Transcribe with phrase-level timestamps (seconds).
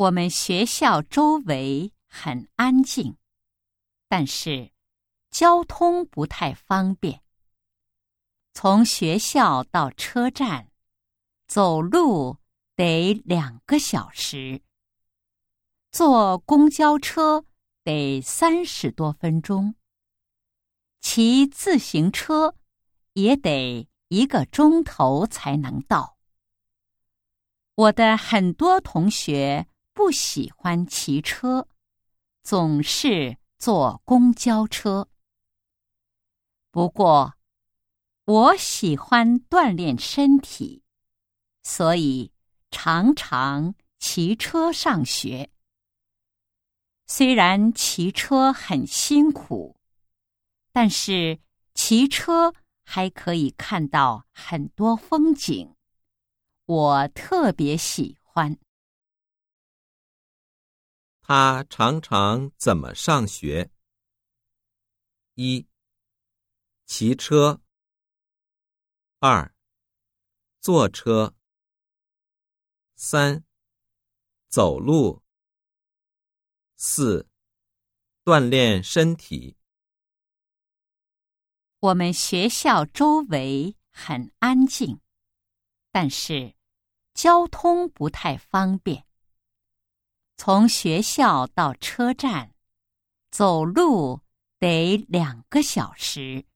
[0.00, 3.18] 我们学校周围很安静，
[4.08, 4.72] 但是
[5.30, 7.22] 交通不太方便。
[8.54, 10.70] 从学校到车站，
[11.46, 12.38] 走路
[12.76, 14.62] 得两个小时，
[15.92, 17.44] 坐公交车
[17.84, 19.74] 得三十多分钟，
[21.02, 22.54] 骑自行车
[23.12, 26.16] 也得一个钟头才能到。
[27.74, 29.66] 我的很多同学。
[29.92, 31.68] 不喜欢骑车，
[32.42, 35.08] 总是坐公交车。
[36.70, 37.34] 不过，
[38.24, 40.82] 我喜欢锻炼身体，
[41.62, 42.32] 所以
[42.70, 45.50] 常常骑车上学。
[47.06, 49.76] 虽然骑车很辛苦，
[50.70, 51.40] 但是
[51.74, 55.74] 骑车还可以看到很多风景，
[56.66, 58.56] 我特别喜欢。
[61.32, 63.70] 他常常怎么上学？
[65.34, 65.68] 一、
[66.86, 67.60] 骑车；
[69.20, 69.54] 二、
[70.58, 71.36] 坐车；
[72.96, 73.44] 三、
[74.48, 75.22] 走路；
[76.74, 77.28] 四、
[78.24, 79.56] 锻炼身体。
[81.78, 85.00] 我们学校周围很安静，
[85.92, 86.56] 但是
[87.14, 89.06] 交通不太方便。
[90.42, 92.54] 从学校到车站，
[93.30, 94.22] 走路
[94.58, 96.46] 得两个小时，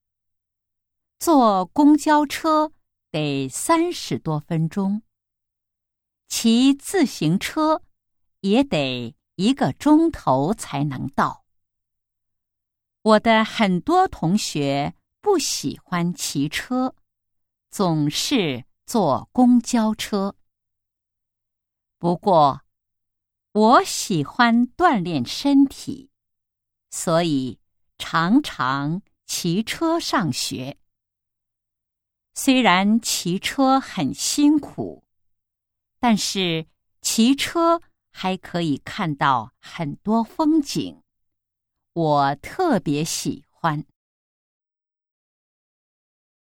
[1.19, 2.73] 坐公交车
[3.11, 5.03] 得三十多分钟，
[6.29, 7.83] 骑自行车
[8.41, 11.45] 也得一个钟头才能到。
[13.03, 16.95] 我的很多同学不喜欢骑车，
[17.71, 20.35] 总是坐公交车。
[21.99, 22.64] 不过，
[23.55, 26.11] 我喜欢锻炼身体，
[26.91, 27.61] 所以
[27.99, 30.77] 常常骑车上学。
[32.35, 35.05] 虽然骑车很辛苦，
[36.01, 36.67] 但是
[37.01, 37.81] 骑车
[38.11, 41.01] 还可以看到很多风景，
[41.93, 43.87] 我特别喜欢。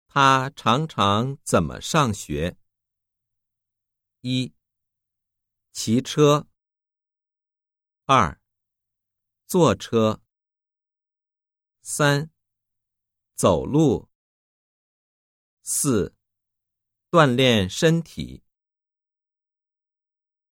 [0.07, 2.57] 他常常怎么上学？
[4.21, 4.51] 一，
[5.73, 6.47] 骑车。
[8.05, 8.41] 二，
[9.47, 10.21] 坐车。
[11.81, 12.29] 三，
[13.33, 14.09] 走路。
[15.61, 16.13] 四，
[17.09, 18.42] 锻炼身体。